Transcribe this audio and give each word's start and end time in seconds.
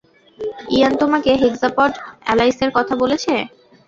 ইয়ান 0.69 0.93
তোমাকে 1.01 1.31
হেক্সাপড 1.41 1.91
এলাইসের 2.31 2.69
কথা 2.77 2.93
বলেছে? 2.95 3.33